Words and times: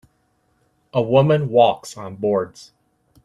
a 0.95 0.99
woman 0.99 1.49
walks 1.49 1.95
on 1.95 2.15
boards. 2.15 2.71